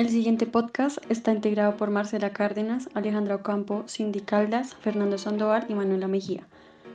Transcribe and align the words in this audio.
El 0.00 0.08
siguiente 0.08 0.46
podcast 0.46 0.96
está 1.10 1.30
integrado 1.30 1.76
por 1.76 1.90
Marcela 1.90 2.32
Cárdenas, 2.32 2.88
Alejandra 2.94 3.34
Ocampo, 3.34 3.84
Cindy 3.86 4.20
Caldas, 4.20 4.74
Fernando 4.76 5.18
Sandoval 5.18 5.66
y 5.68 5.74
Manuela 5.74 6.08
Mejía, 6.08 6.46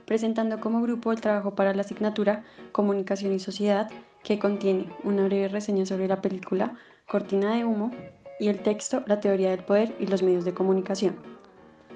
presentando 0.08 0.60
como 0.60 0.82
grupo 0.82 1.12
el 1.12 1.22
trabajo 1.22 1.54
para 1.54 1.76
la 1.76 1.82
asignatura 1.82 2.44
Comunicación 2.72 3.32
y 3.34 3.38
Sociedad, 3.38 3.92
que 4.24 4.40
contiene 4.40 4.90
una 5.04 5.26
breve 5.26 5.50
reseña 5.50 5.86
sobre 5.86 6.08
la 6.08 6.20
película 6.20 6.74
Cortina 7.08 7.54
de 7.54 7.64
Humo 7.64 7.92
y 8.40 8.48
el 8.48 8.64
texto 8.64 9.04
La 9.06 9.20
teoría 9.20 9.52
del 9.52 9.64
poder 9.64 9.96
y 10.00 10.08
los 10.08 10.24
medios 10.24 10.44
de 10.44 10.56
comunicación. 10.56 11.16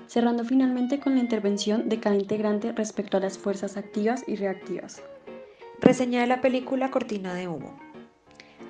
Cerrando 0.05 0.45
finalmente 0.45 0.99
con 0.99 1.15
la 1.15 1.21
intervención 1.21 1.89
de 1.89 1.99
cada 1.99 2.17
integrante 2.17 2.71
respecto 2.71 3.17
a 3.17 3.21
las 3.21 3.39
fuerzas 3.39 3.77
activas 3.77 4.23
y 4.27 4.35
reactivas. 4.35 5.01
Reseña 5.81 6.21
de 6.21 6.27
la 6.27 6.39
película 6.39 6.91
Cortina 6.91 7.33
de 7.33 7.47
Humo. 7.47 7.88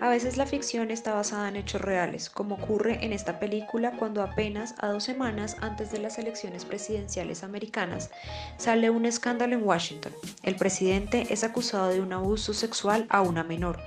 A 0.02 0.08
veces 0.08 0.38
la 0.38 0.46
ficción 0.46 0.92
está 0.92 1.14
basada 1.14 1.50
en 1.50 1.58
hechos 1.58 1.82
reales, 1.82 2.30
como 2.30 2.56
ocurre 2.56 3.04
en 3.04 3.12
esta 3.12 3.38
película 3.38 3.92
cuando 3.92 4.24
apenas 4.24 4.74
a 4.80 4.88
dos 4.88 5.04
semanas 5.04 5.58
antes 5.60 5.92
de 5.92 6.00
las 6.00 6.18
elecciones 6.18 6.64
presidenciales 6.64 7.44
americanas 7.44 8.10
sale 8.56 8.90
un 8.90 9.06
escándalo 9.06 9.56
en 9.56 9.64
Washington. 9.64 10.14
El 10.44 10.56
presidente 10.56 11.28
es 11.32 11.44
acusado 11.44 11.90
de 11.90 12.00
un 12.00 12.14
abuso 12.14 12.54
sexual 12.54 13.08
a 13.10 13.22
una 13.22 13.44
menor, 13.44 13.78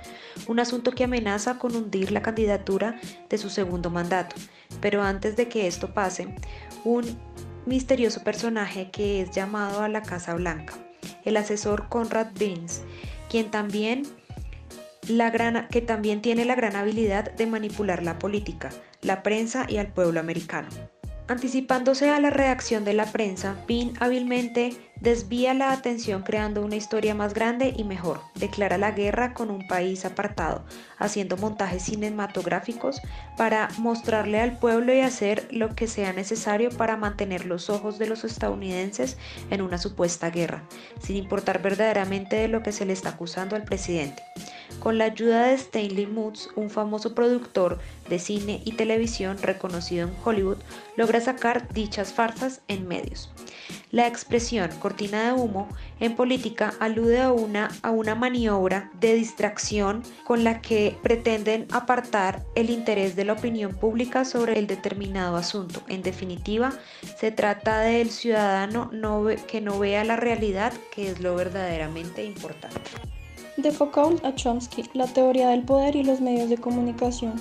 un 0.48 0.61
asunto 0.61 0.93
que 0.93 1.05
amenaza 1.05 1.59
con 1.59 1.75
hundir 1.75 2.13
la 2.13 2.21
candidatura 2.21 3.01
de 3.30 3.38
su 3.38 3.49
segundo 3.49 3.88
mandato. 3.88 4.37
Pero 4.83 5.02
antes 5.02 5.35
de 5.37 5.49
que 5.49 5.66
esto 5.66 5.95
pase, 5.95 6.35
un 6.85 7.19
misterioso 7.65 8.23
personaje 8.23 8.91
que 8.91 9.23
es 9.23 9.30
llamado 9.30 9.80
a 9.80 9.88
la 9.88 10.02
Casa 10.02 10.35
Blanca, 10.35 10.74
el 11.24 11.38
asesor 11.38 11.88
Conrad 11.88 12.33
Beans, 12.38 12.83
quien 13.30 13.51
también 13.51 14.07
la 15.09 15.30
gran, 15.30 15.69
que 15.69 15.80
también 15.80 16.23
tiene 16.23 16.45
la 16.45 16.55
gran 16.55 16.77
habilidad 16.77 17.33
de 17.33 17.47
manipular 17.47 18.02
la 18.02 18.19
política, 18.19 18.70
la 19.01 19.23
prensa 19.23 19.66
y 19.69 19.79
al 19.79 19.88
pueblo 19.88 20.20
americano. 20.20 20.69
Anticipándose 21.29 22.10
a 22.10 22.21
la 22.21 22.30
reacción 22.30 22.85
de 22.85 22.95
la 22.95 23.07
prensa, 23.07 23.57
Bean 23.66 23.93
hábilmente 24.01 24.91
desvía 25.03 25.53
la 25.53 25.73
atención 25.73 26.23
creando 26.23 26.65
una 26.65 26.77
historia 26.77 27.13
más 27.13 27.35
grande 27.35 27.75
y 27.77 27.83
mejor. 27.83 28.21
Declara 28.37 28.79
la 28.79 28.93
guerra 28.93 29.35
con 29.35 29.51
un 29.51 29.67
país 29.67 30.05
apartado, 30.05 30.65
haciendo 30.97 31.37
montajes 31.37 31.83
cinematográficos 31.83 33.01
para 33.37 33.69
mostrarle 33.79 34.41
al 34.41 34.59
pueblo 34.59 34.95
y 34.95 35.01
hacer 35.01 35.49
lo 35.51 35.75
que 35.75 35.89
sea 35.89 36.13
necesario 36.13 36.71
para 36.71 36.97
mantener 36.97 37.47
los 37.47 37.69
ojos 37.69 37.99
de 37.99 38.07
los 38.07 38.23
estadounidenses 38.23 39.19
en 39.51 39.63
una 39.63 39.79
supuesta 39.79 40.30
guerra, 40.30 40.63
sin 41.01 41.17
importar 41.17 41.61
verdaderamente 41.61 42.37
de 42.37 42.47
lo 42.47 42.63
que 42.63 42.71
se 42.71 42.87
le 42.87 42.93
está 42.93 43.09
acusando 43.09 43.57
al 43.57 43.65
presidente. 43.65 44.23
Con 44.79 44.99
la 44.99 45.05
ayuda 45.05 45.47
de 45.47 45.55
Stanley 45.55 46.07
Moods, 46.07 46.49
un 46.55 46.71
famoso 46.71 47.15
productor 47.15 47.80
de 48.09 48.21
cine 48.21 48.63
y 48.65 48.73
televisión 48.73 49.37
reconocido 49.43 50.07
en 50.07 50.15
Hollywood, 50.25 50.59
logra 50.97 51.21
sacar 51.21 51.73
dichas 51.73 52.13
farsas 52.13 52.63
en 52.69 52.87
medios. 52.87 53.30
La 53.93 54.07
expresión 54.07 54.71
cortina 54.79 55.26
de 55.26 55.32
humo 55.35 55.68
en 56.01 56.16
política 56.16 56.73
alude 56.80 57.21
a 57.21 57.30
una, 57.30 57.68
a 57.82 57.90
una 57.90 58.15
maniobra 58.15 58.90
de 58.99 59.12
distracción 59.12 60.02
con 60.24 60.45
la 60.45 60.62
que 60.62 60.96
pretenden 61.02 61.66
apartar 61.71 62.43
el 62.54 62.71
interés 62.71 63.16
de 63.16 63.26
la 63.26 63.34
opinión 63.34 63.74
pública 63.74 64.25
sobre 64.25 64.59
el 64.59 64.66
determinado 64.66 65.37
asunto. 65.37 65.82
En 65.88 66.00
definitiva, 66.00 66.72
se 67.19 67.32
trata 67.32 67.81
del 67.81 68.09
ciudadano 68.09 68.91
que 69.47 69.60
no 69.60 69.78
vea 69.78 70.04
la 70.04 70.16
realidad, 70.16 70.72
que 70.91 71.10
es 71.10 71.21
lo 71.21 71.37
verdaderamente 71.37 72.25
importante. 72.25 72.81
De 73.59 73.72
Foucault 73.72 74.25
a 74.25 74.34
Chomsky, 74.34 74.88
la 74.94 75.06
teoría 75.06 75.50
del 75.50 75.65
poder 75.65 75.97
y 75.97 76.03
los 76.03 76.22
medios 76.22 76.49
de 76.49 76.56
comunicación. 76.56 77.34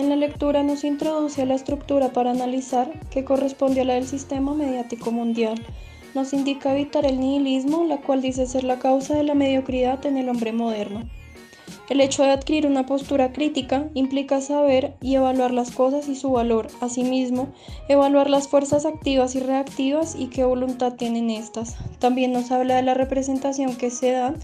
En 0.00 0.08
la 0.08 0.16
lectura 0.16 0.62
nos 0.62 0.82
introduce 0.84 1.42
a 1.42 1.44
la 1.44 1.54
estructura 1.54 2.08
para 2.08 2.30
analizar 2.30 2.90
que 3.10 3.22
corresponde 3.22 3.82
a 3.82 3.84
la 3.84 3.94
del 3.96 4.06
sistema 4.06 4.54
mediático 4.54 5.12
mundial. 5.12 5.62
Nos 6.14 6.32
indica 6.32 6.72
evitar 6.72 7.04
el 7.04 7.20
nihilismo, 7.20 7.84
la 7.84 7.98
cual 7.98 8.22
dice 8.22 8.46
ser 8.46 8.64
la 8.64 8.78
causa 8.78 9.14
de 9.14 9.24
la 9.24 9.34
mediocridad 9.34 10.06
en 10.06 10.16
el 10.16 10.30
hombre 10.30 10.52
moderno. 10.52 11.02
El 11.90 12.00
hecho 12.00 12.22
de 12.22 12.30
adquirir 12.30 12.68
una 12.68 12.86
postura 12.86 13.32
crítica 13.32 13.90
implica 13.94 14.40
saber 14.40 14.94
y 15.02 15.16
evaluar 15.16 15.50
las 15.50 15.72
cosas 15.72 16.08
y 16.08 16.14
su 16.14 16.30
valor. 16.30 16.68
Asimismo, 16.80 17.48
evaluar 17.88 18.30
las 18.30 18.46
fuerzas 18.46 18.86
activas 18.86 19.34
y 19.34 19.40
reactivas 19.40 20.14
y 20.16 20.28
qué 20.28 20.44
voluntad 20.44 20.92
tienen 20.92 21.30
estas. 21.30 21.76
También 21.98 22.30
nos 22.30 22.52
habla 22.52 22.76
de 22.76 22.82
la 22.82 22.94
representación 22.94 23.74
que 23.74 23.90
se 23.90 24.12
da 24.12 24.34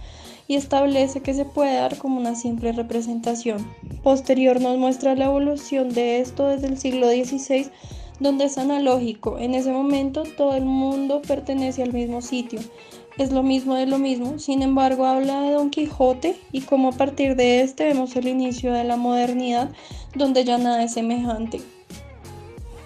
y 0.49 0.57
establece 0.57 1.21
que 1.21 1.35
se 1.35 1.45
puede 1.45 1.77
dar 1.77 1.99
como 1.99 2.19
una 2.19 2.35
simple 2.35 2.73
representación. 2.73 3.65
Posterior 4.03 4.61
nos 4.61 4.77
muestra 4.77 5.15
la 5.15 5.27
evolución 5.27 5.91
de 5.91 6.19
esto 6.19 6.49
desde 6.49 6.67
el 6.67 6.79
siglo 6.79 7.09
XVI, 7.09 7.71
donde 8.19 8.47
es 8.47 8.59
analógico. 8.59 9.39
En 9.39 9.55
ese 9.55 9.71
momento 9.71 10.25
todo 10.37 10.57
el 10.57 10.65
mundo 10.65 11.23
pertenece 11.23 11.85
al 11.85 11.93
mismo 11.93 12.23
sitio. 12.23 12.59
Es 13.19 13.33
lo 13.33 13.43
mismo 13.43 13.75
de 13.75 13.87
lo 13.87 13.99
mismo, 13.99 14.39
sin 14.39 14.63
embargo 14.63 15.07
habla 15.07 15.41
de 15.41 15.53
Don 15.53 15.71
Quijote 15.71 16.37
y 16.53 16.61
cómo 16.61 16.91
a 16.91 16.93
partir 16.93 17.35
de 17.35 17.63
este 17.63 17.85
vemos 17.85 18.15
el 18.17 18.29
inicio 18.29 18.73
de 18.73 18.85
la 18.85 18.97
modernidad, 18.97 19.71
donde 20.15 20.45
ya 20.45 20.59
nada 20.59 20.83
es 20.83 20.93
semejante. 20.93 21.61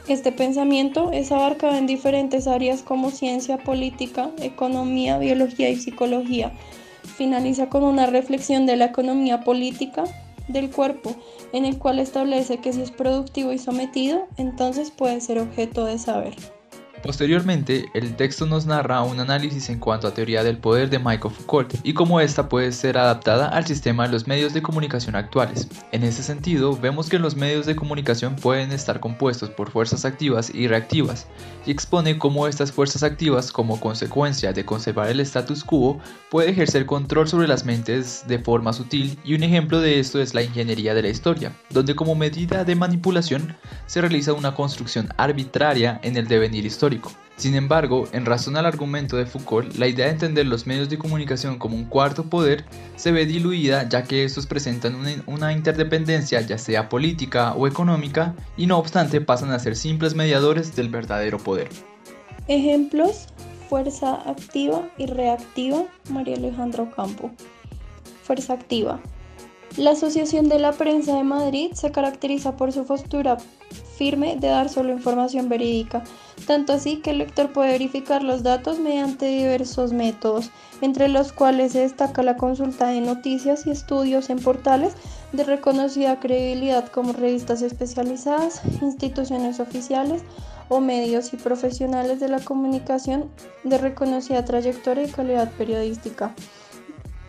Este 0.07 0.33
pensamiento 0.33 1.11
es 1.13 1.33
abarcado 1.33 1.77
en 1.77 1.87
diferentes 1.87 2.47
áreas 2.47 2.83
como 2.83 3.11
ciencia, 3.11 3.59
política, 3.59 4.31
economía, 4.41 5.19
biología 5.19 5.69
y 5.71 5.77
psicología 5.77 6.53
finaliza 7.21 7.69
con 7.69 7.85
una 7.85 8.07
reflexión 8.07 8.65
de 8.65 8.77
la 8.77 8.87
economía 8.87 9.41
política 9.45 10.05
del 10.49 10.71
cuerpo, 10.71 11.15
en 11.53 11.65
el 11.65 11.79
cual 11.79 11.99
establece 11.99 12.59
que 12.59 12.73
si 12.73 12.81
es 12.81 12.91
productivo 12.91 13.53
y 13.53 13.59
sometido, 13.59 14.27
entonces 14.37 14.91
puede 14.91 15.21
ser 15.21 15.39
objeto 15.39 15.85
de 15.85 15.99
saber. 15.99 16.35
Posteriormente, 17.03 17.87
el 17.95 18.15
texto 18.15 18.45
nos 18.45 18.67
narra 18.67 19.03
un 19.03 19.21
análisis 19.21 19.71
en 19.71 19.79
cuanto 19.79 20.07
a 20.07 20.13
teoría 20.13 20.45
del 20.45 20.59
poder 20.59 20.91
de 20.91 20.99
Michael 20.99 21.35
Foucault 21.35 21.75
y 21.83 21.95
cómo 21.95 22.21
ésta 22.21 22.51
puede 22.51 22.73
ser 22.73 22.99
adaptada 22.99 23.49
al 23.49 23.67
sistema 23.67 24.07
de 24.07 24.13
los 24.13 24.27
medios 24.27 24.53
de 24.53 24.61
comunicación 24.61 25.17
actuales. 25.17 25.67
En 25.93 26.05
ese 26.05 26.23
sentido, 26.23 26.77
vemos 26.77 27.09
que 27.09 27.19
los 27.19 27.37
medios 27.37 27.65
de 27.65 27.75
comunicación 27.75 28.37
pueden 28.37 28.71
estar 28.73 29.01
compuestos 29.01 29.49
por 29.49 29.71
fuerzas 29.71 30.05
activas 30.05 30.55
y 30.55 30.69
reactivas, 30.69 31.27
y 31.65 31.71
expone 31.71 32.19
cómo 32.19 32.47
estas 32.47 32.71
fuerzas 32.71 33.03
activas, 33.03 33.51
como 33.51 33.81
consecuencia 33.81 34.53
de 34.53 34.67
conservar 34.67 35.09
el 35.09 35.21
status 35.21 35.65
quo, 35.65 35.99
puede 36.31 36.51
ejercer 36.51 36.85
control 36.85 37.29
sobre 37.29 37.49
las 37.49 37.65
mentes 37.65 38.25
de 38.29 38.39
forma 38.39 38.75
sutil, 38.75 39.19
y 39.25 39.35
un 39.35 39.43
ejemplo 39.43 39.81
de 39.81 40.01
esto 40.01 40.21
es 40.21 40.35
la 40.35 40.43
ingeniería 40.43 40.93
de 40.93 41.03
la 41.03 41.09
historia, 41.09 41.57
donde 41.71 41.95
como 41.95 42.15
medida 42.15 42.65
de 42.65 42.75
manipulación 42.75 43.57
se 43.87 44.03
realiza 44.03 44.35
una 44.35 44.55
construcción 44.55 45.09
arbitraria 45.17 45.99
en 46.03 46.19
el 46.19 46.29
devenir 46.29 46.67
histórico 46.67 46.90
sin 47.41 47.55
embargo, 47.55 48.07
en 48.13 48.27
razón 48.27 48.59
al 48.59 48.67
argumento 48.67 49.17
de 49.17 49.25
Foucault, 49.25 49.75
la 49.77 49.89
idea 49.89 50.05
de 50.05 50.13
entender 50.13 50.45
los 50.45 50.67
medios 50.67 50.91
de 50.91 50.99
comunicación 50.99 51.59
como 51.59 51.75
un 51.75 51.87
cuarto 51.87 52.25
poder 52.25 52.67
se 52.97 53.13
ve 53.13 53.25
diluida 53.25 53.89
ya 53.89 54.05
que 54.05 54.25
estos 54.25 54.47
presentan 54.47 54.95
una, 55.27 55.55
interdependencia 55.55 56.43
ya 56.43 56.59
sea 56.59 56.91
política 56.91 57.55
o 57.55 57.67
económica 57.67 58.35
y 58.59 58.67
no 58.67 58.77
obstante 58.77 59.23
pasan 59.23 59.53
a 59.53 59.59
ser 59.59 59.75
simples 59.75 60.15
mediadores 60.15 60.77
del 60.77 60.91
verdadero 60.91 61.39
poder. 61.39 61.71
Ejemplos, 62.47 63.29
fuerza 63.71 64.17
activa 64.29 64.87
y 64.99 65.07
reactiva, 65.07 65.85
María 66.11 66.37
Alejandra 66.37 66.91
Campo. 66.91 67.31
Fuerza 68.23 68.53
activa. 68.53 69.01
La 69.79 69.93
Asociación 69.93 70.51
de 70.51 70.59
la 70.59 70.73
Prensa 70.73 71.17
de 71.17 71.25
Madrid 71.25 71.73
se 71.73 71.91
caracteriza 71.91 72.59
por 72.59 72.71
su 72.73 72.85
postura 72.85 73.39
firme 74.01 74.37
de 74.41 74.49
dar 74.49 74.71
solo 74.71 74.93
información 74.93 75.51
verídica, 75.51 76.03
tanto 76.47 76.73
así 76.73 77.03
que 77.03 77.11
el 77.11 77.19
lector 77.19 77.53
puede 77.53 77.73
verificar 77.73 78.23
los 78.23 78.43
datos 78.43 78.79
mediante 78.79 79.27
diversos 79.27 79.93
métodos, 79.93 80.49
entre 80.81 81.09
los 81.09 81.33
cuales 81.33 81.73
se 81.73 81.81
destaca 81.81 82.23
la 82.23 82.39
consulta 82.39 82.87
de 82.87 83.03
noticias 83.03 83.67
y 83.67 83.71
estudios 83.71 84.31
en 84.31 84.39
portales 84.39 84.95
de 85.33 85.45
reconocida 85.45 86.19
credibilidad 86.19 86.89
como 86.89 87.13
revistas 87.13 87.61
especializadas, 87.61 88.63
instituciones 88.81 89.61
oficiales 89.61 90.23
o 90.71 90.81
medios 90.81 91.35
y 91.35 91.37
profesionales 91.37 92.21
de 92.21 92.29
la 92.29 92.41
comunicación 92.41 93.29
de 93.65 93.77
reconocida 93.77 94.47
trayectoria 94.47 95.05
y 95.05 95.11
calidad 95.11 95.51
periodística. 95.59 96.35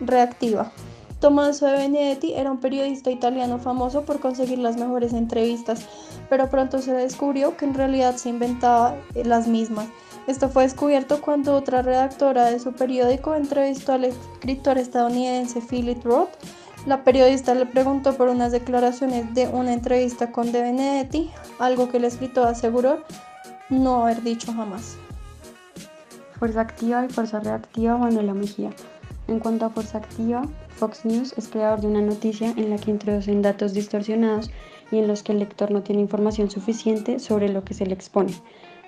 Reactiva. 0.00 0.72
Tommaso 1.22 1.66
de 1.66 1.74
Benedetti 1.74 2.32
era 2.34 2.50
un 2.50 2.58
periodista 2.58 3.08
italiano 3.08 3.60
famoso 3.60 4.02
por 4.02 4.18
conseguir 4.18 4.58
las 4.58 4.76
mejores 4.76 5.12
entrevistas, 5.12 5.86
pero 6.28 6.50
pronto 6.50 6.80
se 6.80 6.92
descubrió 6.92 7.56
que 7.56 7.64
en 7.64 7.74
realidad 7.74 8.16
se 8.16 8.28
inventaba 8.28 8.96
eh, 9.14 9.24
las 9.24 9.46
mismas. 9.46 9.86
Esto 10.26 10.48
fue 10.48 10.64
descubierto 10.64 11.20
cuando 11.20 11.54
otra 11.54 11.80
redactora 11.80 12.46
de 12.46 12.58
su 12.58 12.72
periódico 12.72 13.36
entrevistó 13.36 13.92
al 13.92 14.06
escritor 14.06 14.78
estadounidense 14.78 15.60
Philip 15.60 16.02
Roth. 16.04 16.30
La 16.86 17.04
periodista 17.04 17.54
le 17.54 17.66
preguntó 17.66 18.14
por 18.16 18.26
unas 18.26 18.50
declaraciones 18.50 19.32
de 19.32 19.46
una 19.46 19.74
entrevista 19.74 20.32
con 20.32 20.50
De 20.50 20.60
Benedetti, 20.60 21.30
algo 21.60 21.88
que 21.88 21.98
el 21.98 22.04
escritor 22.04 22.48
aseguró 22.48 22.98
no 23.70 24.02
haber 24.02 24.24
dicho 24.24 24.52
jamás. 24.52 24.96
Fuerza 26.40 26.62
activa 26.62 27.04
y 27.04 27.08
fuerza 27.10 27.38
reactiva 27.38 27.96
Manuela 27.96 28.34
Mejía. 28.34 28.70
En 29.28 29.38
cuanto 29.38 29.64
a 29.64 29.70
fuerza 29.70 29.98
activa, 29.98 30.42
Fox 30.68 31.04
News 31.04 31.34
es 31.36 31.48
creador 31.48 31.80
de 31.80 31.86
una 31.86 32.02
noticia 32.02 32.52
en 32.56 32.70
la 32.70 32.76
que 32.76 32.90
introducen 32.90 33.40
datos 33.40 33.72
distorsionados 33.72 34.50
y 34.90 34.98
en 34.98 35.06
los 35.06 35.22
que 35.22 35.32
el 35.32 35.38
lector 35.38 35.70
no 35.70 35.82
tiene 35.82 36.02
información 36.02 36.50
suficiente 36.50 37.18
sobre 37.18 37.48
lo 37.48 37.64
que 37.64 37.74
se 37.74 37.86
le 37.86 37.94
expone. 37.94 38.34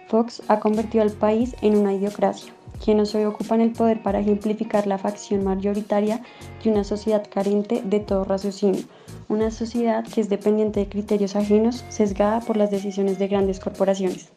Fox 0.08 0.42
ha 0.48 0.60
convertido 0.60 1.02
al 1.02 1.12
país 1.12 1.54
en 1.62 1.76
una 1.76 1.94
idiocracia, 1.94 2.52
quienes 2.84 3.14
hoy 3.14 3.24
ocupan 3.24 3.60
el 3.60 3.72
poder 3.72 4.02
para 4.02 4.20
ejemplificar 4.20 4.86
la 4.86 4.98
facción 4.98 5.44
mayoritaria 5.44 6.20
de 6.62 6.70
una 6.70 6.84
sociedad 6.84 7.24
carente 7.32 7.82
de 7.82 8.00
todo 8.00 8.24
raciocinio, 8.24 8.82
una 9.28 9.50
sociedad 9.50 10.04
que 10.04 10.20
es 10.20 10.28
dependiente 10.28 10.80
de 10.80 10.88
criterios 10.88 11.36
ajenos, 11.36 11.84
sesgada 11.88 12.40
por 12.40 12.56
las 12.56 12.70
decisiones 12.70 13.18
de 13.18 13.28
grandes 13.28 13.60
corporaciones. 13.60 14.30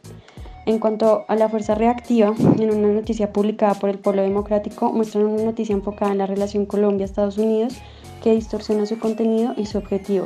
En 0.68 0.80
cuanto 0.80 1.24
a 1.30 1.36
la 1.38 1.48
fuerza 1.48 1.76
reactiva, 1.76 2.36
en 2.60 2.72
una 2.72 2.90
noticia 2.90 3.32
publicada 3.32 3.76
por 3.76 3.90
el 3.90 4.00
Pueblo 4.00 4.22
Democrático 4.22 4.92
muestran 4.92 5.26
una 5.26 5.44
noticia 5.44 5.72
enfocada 5.72 6.12
en 6.12 6.18
la 6.18 6.26
relación 6.26 6.66
Colombia-Estados 6.66 7.38
Unidos 7.38 7.78
que 8.22 8.36
distorsiona 8.36 8.86
su 8.86 9.00
contenido 9.00 9.54
y 9.56 9.66
su 9.66 9.78
objetivo. 9.78 10.26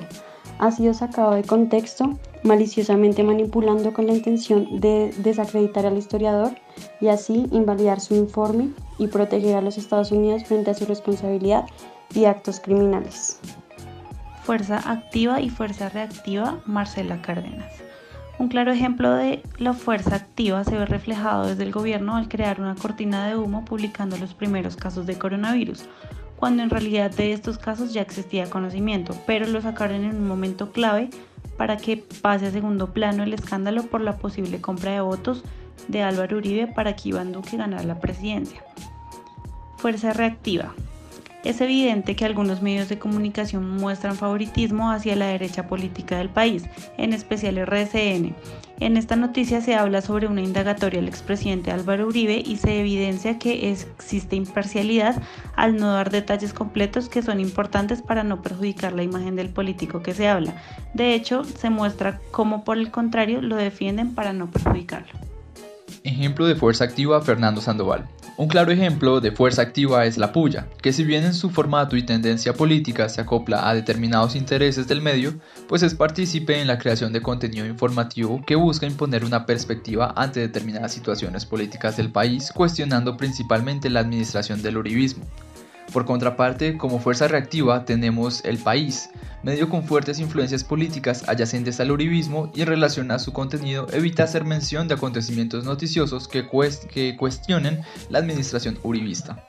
Ha 0.57 0.71
sido 0.71 0.95
sacado 0.95 1.33
de 1.33 1.43
contexto, 1.43 2.17
maliciosamente 2.41 3.21
manipulando 3.21 3.93
con 3.93 4.07
la 4.07 4.13
intención 4.13 4.79
de 4.79 5.13
desacreditar 5.19 5.85
al 5.85 5.99
historiador 5.99 6.53
y 6.99 7.09
así 7.09 7.45
invalidar 7.51 7.99
su 7.99 8.15
informe 8.15 8.71
y 8.97 9.09
proteger 9.09 9.57
a 9.57 9.61
los 9.61 9.77
Estados 9.77 10.11
Unidos 10.11 10.45
frente 10.45 10.71
a 10.71 10.73
su 10.73 10.87
responsabilidad 10.87 11.67
y 12.15 12.25
actos 12.25 12.59
criminales. 12.59 13.39
Fuerza 14.41 14.81
activa 14.91 15.39
y 15.39 15.51
fuerza 15.51 15.89
reactiva, 15.89 16.61
Marcela 16.65 17.21
Cárdenas. 17.21 17.90
Un 18.41 18.47
claro 18.47 18.71
ejemplo 18.71 19.13
de 19.13 19.43
la 19.59 19.73
fuerza 19.73 20.15
activa 20.15 20.63
se 20.63 20.75
ve 20.75 20.87
reflejado 20.87 21.45
desde 21.45 21.61
el 21.61 21.71
gobierno 21.71 22.15
al 22.15 22.27
crear 22.27 22.59
una 22.59 22.73
cortina 22.73 23.27
de 23.27 23.37
humo 23.37 23.63
publicando 23.65 24.17
los 24.17 24.33
primeros 24.33 24.75
casos 24.75 25.05
de 25.05 25.15
coronavirus, 25.15 25.83
cuando 26.37 26.63
en 26.63 26.71
realidad 26.71 27.11
de 27.11 27.33
estos 27.33 27.59
casos 27.59 27.93
ya 27.93 28.01
existía 28.01 28.49
conocimiento, 28.49 29.15
pero 29.27 29.45
lo 29.45 29.61
sacaron 29.61 30.03
en 30.05 30.15
un 30.15 30.27
momento 30.27 30.71
clave 30.71 31.11
para 31.55 31.77
que 31.77 31.97
pase 31.97 32.47
a 32.47 32.51
segundo 32.51 32.93
plano 32.93 33.21
el 33.21 33.35
escándalo 33.35 33.83
por 33.83 34.01
la 34.01 34.17
posible 34.17 34.59
compra 34.59 34.93
de 34.93 35.01
votos 35.01 35.43
de 35.87 36.01
Álvaro 36.01 36.37
Uribe 36.37 36.65
para 36.65 36.95
que 36.95 37.09
Iván 37.09 37.33
Duque 37.33 37.57
ganara 37.57 37.83
la 37.83 37.99
presidencia. 37.99 38.63
Fuerza 39.77 40.13
reactiva. 40.13 40.73
Es 41.43 41.59
evidente 41.59 42.15
que 42.15 42.25
algunos 42.25 42.61
medios 42.61 42.87
de 42.87 42.99
comunicación 42.99 43.67
muestran 43.67 44.15
favoritismo 44.15 44.91
hacia 44.91 45.15
la 45.15 45.27
derecha 45.27 45.67
política 45.67 46.17
del 46.17 46.29
país, 46.29 46.65
en 46.97 47.13
especial 47.13 47.57
RCN. 47.57 48.35
En 48.79 48.97
esta 48.97 49.15
noticia 49.15 49.59
se 49.61 49.75
habla 49.75 50.01
sobre 50.01 50.27
una 50.27 50.41
indagatoria 50.41 50.99
al 50.99 51.07
expresidente 51.07 51.71
Álvaro 51.71 52.07
Uribe 52.07 52.43
y 52.45 52.57
se 52.57 52.79
evidencia 52.79 53.39
que 53.39 53.71
existe 53.71 54.35
imparcialidad 54.35 55.21
al 55.55 55.77
no 55.77 55.93
dar 55.93 56.11
detalles 56.11 56.53
completos 56.53 57.09
que 57.09 57.23
son 57.23 57.39
importantes 57.39 58.01
para 58.01 58.23
no 58.23 58.41
perjudicar 58.41 58.93
la 58.93 59.03
imagen 59.03 59.35
del 59.35 59.49
político 59.49 60.03
que 60.03 60.13
se 60.13 60.27
habla. 60.27 60.55
De 60.93 61.15
hecho, 61.15 61.43
se 61.43 61.69
muestra 61.69 62.19
cómo 62.31 62.63
por 62.63 62.77
el 62.77 62.91
contrario 62.91 63.41
lo 63.41 63.55
defienden 63.55 64.13
para 64.13 64.33
no 64.33 64.49
perjudicarlo. 64.49 65.11
Ejemplo 66.03 66.45
de 66.45 66.55
fuerza 66.55 66.83
activa 66.83 67.21
Fernando 67.21 67.61
Sandoval. 67.61 68.07
Un 68.41 68.47
claro 68.47 68.71
ejemplo 68.71 69.21
de 69.21 69.31
fuerza 69.31 69.61
activa 69.61 70.03
es 70.07 70.17
la 70.17 70.33
puya, 70.33 70.67
que 70.81 70.93
si 70.93 71.03
bien 71.03 71.25
en 71.25 71.35
su 71.35 71.51
formato 71.51 71.95
y 71.95 72.01
tendencia 72.01 72.53
política 72.53 73.07
se 73.07 73.21
acopla 73.21 73.69
a 73.69 73.75
determinados 73.75 74.35
intereses 74.35 74.87
del 74.87 74.99
medio, 74.99 75.35
pues 75.67 75.83
es 75.83 75.93
partícipe 75.93 76.59
en 76.59 76.65
la 76.65 76.79
creación 76.79 77.13
de 77.13 77.21
contenido 77.21 77.67
informativo 77.67 78.41
que 78.43 78.55
busca 78.55 78.87
imponer 78.87 79.25
una 79.25 79.45
perspectiva 79.45 80.15
ante 80.17 80.39
determinadas 80.39 80.91
situaciones 80.91 81.45
políticas 81.45 81.97
del 81.97 82.11
país, 82.11 82.51
cuestionando 82.51 83.15
principalmente 83.15 83.91
la 83.91 83.99
administración 83.99 84.63
del 84.63 84.77
uribismo. 84.77 85.23
Por 85.91 86.05
contraparte, 86.05 86.77
como 86.77 86.99
fuerza 86.99 87.27
reactiva 87.27 87.83
tenemos 87.83 88.45
El 88.45 88.57
País, 88.57 89.09
medio 89.43 89.67
con 89.69 89.83
fuertes 89.83 90.19
influencias 90.19 90.63
políticas 90.63 91.27
adyacentes 91.27 91.79
al 91.81 91.91
uribismo 91.91 92.49
y 92.55 92.61
en 92.61 92.67
relación 92.67 93.11
a 93.11 93.19
su 93.19 93.33
contenido 93.33 93.87
evita 93.91 94.23
hacer 94.23 94.45
mención 94.45 94.87
de 94.87 94.93
acontecimientos 94.93 95.65
noticiosos 95.65 96.29
que, 96.29 96.47
que 96.93 97.17
cuestionen 97.17 97.81
la 98.09 98.19
administración 98.19 98.79
uribista. 98.83 99.45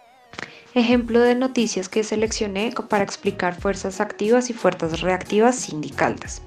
Ejemplo 0.74 1.20
de 1.20 1.34
noticias 1.34 1.88
que 1.88 2.02
seleccioné 2.02 2.72
para 2.88 3.04
explicar 3.04 3.54
fuerzas 3.54 4.00
activas 4.00 4.50
y 4.50 4.54
fuerzas 4.54 5.00
reactivas 5.00 5.56
sindicales. 5.56 6.42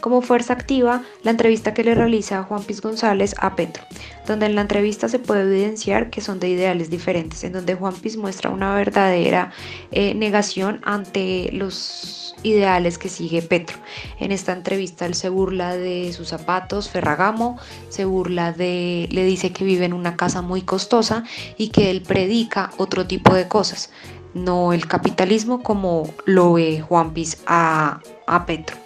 Como 0.00 0.22
fuerza 0.22 0.52
activa, 0.52 1.02
la 1.22 1.30
entrevista 1.30 1.74
que 1.74 1.84
le 1.84 1.94
realiza 1.94 2.42
Juan 2.42 2.62
Piz 2.62 2.80
González 2.80 3.34
a 3.38 3.54
Petro, 3.56 3.84
donde 4.26 4.46
en 4.46 4.54
la 4.54 4.62
entrevista 4.62 5.08
se 5.08 5.18
puede 5.18 5.42
evidenciar 5.42 6.10
que 6.10 6.20
son 6.20 6.40
de 6.40 6.48
ideales 6.48 6.90
diferentes, 6.90 7.44
en 7.44 7.52
donde 7.52 7.74
Juan 7.74 7.94
Piz 7.94 8.16
muestra 8.16 8.50
una 8.50 8.74
verdadera 8.74 9.52
eh, 9.90 10.14
negación 10.14 10.80
ante 10.84 11.50
los 11.52 12.34
ideales 12.42 12.98
que 12.98 13.08
sigue 13.08 13.42
Petro. 13.42 13.78
En 14.18 14.32
esta 14.32 14.52
entrevista 14.52 15.06
él 15.06 15.14
se 15.14 15.28
burla 15.28 15.76
de 15.76 16.12
sus 16.12 16.28
zapatos 16.28 16.88
Ferragamo, 16.88 17.58
se 17.88 18.04
burla 18.04 18.52
de, 18.52 19.08
le 19.10 19.24
dice 19.24 19.52
que 19.52 19.64
vive 19.64 19.84
en 19.84 19.92
una 19.92 20.16
casa 20.16 20.42
muy 20.42 20.62
costosa 20.62 21.24
y 21.56 21.68
que 21.68 21.90
él 21.90 22.02
predica 22.02 22.70
otro 22.78 23.06
tipo 23.06 23.34
de 23.34 23.48
cosas, 23.48 23.90
no 24.34 24.72
el 24.72 24.86
capitalismo 24.86 25.62
como 25.62 26.08
lo 26.24 26.54
ve 26.54 26.80
Juan 26.80 27.12
Piz 27.12 27.38
a, 27.46 28.00
a 28.26 28.46
Petro 28.46 28.81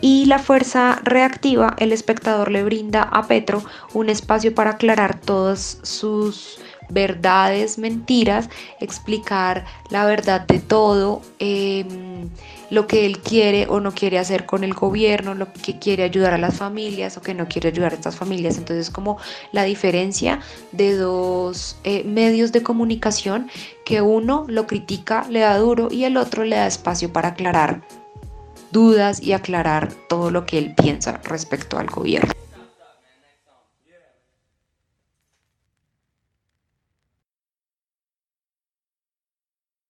y 0.00 0.26
la 0.26 0.38
fuerza 0.38 1.00
reactiva, 1.04 1.74
el 1.78 1.92
espectador 1.92 2.50
le 2.50 2.64
brinda 2.64 3.02
a 3.02 3.26
Petro 3.26 3.62
un 3.94 4.10
espacio 4.10 4.54
para 4.54 4.72
aclarar 4.72 5.20
todas 5.20 5.78
sus 5.82 6.58
verdades, 6.90 7.78
mentiras, 7.78 8.48
explicar 8.80 9.64
la 9.90 10.04
verdad 10.04 10.46
de 10.46 10.58
todo, 10.58 11.22
em, 11.38 12.28
lo 12.70 12.86
que 12.86 13.06
él 13.06 13.18
quiere 13.18 13.66
o 13.68 13.80
no 13.80 13.92
quiere 13.92 14.18
hacer 14.18 14.46
con 14.46 14.64
el 14.64 14.74
gobierno, 14.74 15.34
lo 15.34 15.52
que 15.52 15.78
quiere 15.78 16.02
ayudar 16.02 16.34
a 16.34 16.38
las 16.38 16.56
familias 16.56 17.16
o 17.16 17.22
que 17.22 17.34
no 17.34 17.48
quiere 17.48 17.68
ayudar 17.68 17.92
a 17.92 17.96
estas 17.96 18.16
familias. 18.16 18.58
Entonces 18.58 18.90
como 18.90 19.18
la 19.52 19.64
diferencia 19.64 20.40
de 20.72 20.96
dos 20.96 21.76
eh, 21.84 22.04
medios 22.04 22.52
de 22.52 22.62
comunicación 22.62 23.50
que 23.84 24.00
uno 24.00 24.44
lo 24.48 24.66
critica, 24.66 25.26
le 25.28 25.40
da 25.40 25.56
duro 25.58 25.88
y 25.90 26.04
el 26.04 26.16
otro 26.16 26.44
le 26.44 26.56
da 26.56 26.66
espacio 26.66 27.12
para 27.12 27.28
aclarar 27.28 28.03
dudas 28.74 29.22
y 29.22 29.32
aclarar 29.32 29.90
todo 30.08 30.30
lo 30.32 30.44
que 30.44 30.58
él 30.58 30.74
piensa 30.74 31.20
respecto 31.24 31.78
al 31.78 31.86
gobierno. 31.86 32.32